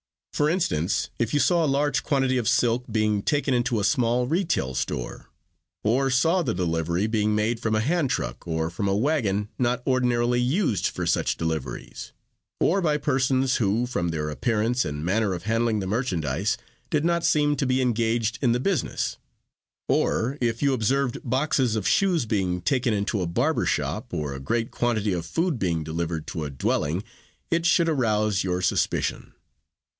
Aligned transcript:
For 0.33 0.49
instance, 0.49 1.11
if 1.19 1.31
you 1.31 1.39
saw 1.39 1.63
a 1.63 1.67
large 1.69 2.01
quantity 2.01 2.37
of 2.39 2.49
silk 2.49 2.85
being 2.91 3.21
taken 3.21 3.53
into 3.53 3.79
a 3.79 3.83
small 3.83 4.25
retail 4.25 4.73
store, 4.73 5.29
or 5.83 6.09
saw 6.09 6.41
the 6.41 6.55
delivery 6.55 7.05
being 7.05 7.35
made 7.35 7.59
from 7.59 7.75
a 7.75 7.81
hand 7.81 8.09
truck 8.09 8.47
or 8.47 8.71
from 8.71 8.87
a 8.87 8.95
wagon 8.95 9.49
not 9.59 9.83
ordinarily 9.85 10.41
used 10.41 10.87
for 10.87 11.05
such 11.05 11.37
deliveries, 11.37 12.13
or 12.59 12.81
by 12.81 12.97
persons 12.97 13.57
who, 13.57 13.85
from 13.85 14.07
their 14.09 14.31
appearance 14.31 14.83
and 14.85 15.05
manner 15.05 15.33
of 15.35 15.43
handling 15.43 15.79
the 15.79 15.85
merchandise, 15.85 16.57
did 16.89 17.05
not 17.05 17.23
seem 17.23 17.55
to 17.57 17.67
be 17.67 17.79
engaged 17.79 18.39
in 18.41 18.53
the 18.53 18.59
business; 18.59 19.19
or 19.87 20.39
if 20.41 20.63
you 20.63 20.73
observed 20.73 21.19
boxes 21.23 21.75
of 21.75 21.87
shoes 21.87 22.25
being 22.25 22.59
taken 22.61 22.95
into 22.95 23.21
a 23.21 23.27
barber 23.27 23.67
shop, 23.67 24.11
or 24.11 24.33
a 24.33 24.39
great 24.39 24.71
quantity 24.71 25.13
of 25.13 25.27
food 25.27 25.59
being 25.59 25.83
delivered 25.83 26.25
to 26.25 26.43
a 26.43 26.49
dwelling, 26.49 27.03
it 27.51 27.67
should 27.67 27.87
arouse 27.89 28.43
your 28.43 28.63
suspicion. 28.63 29.33